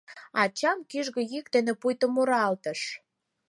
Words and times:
Ачам 0.41 0.77
кӱжгӧ 0.89 1.21
йӱк 1.31 1.47
дене 1.55 1.73
пуйто 1.81 2.05
муралтыш. 2.13 2.81